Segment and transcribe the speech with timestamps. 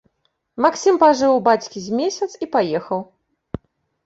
[0.65, 2.99] Максім пажыў у бацькі з месяц і паехаў.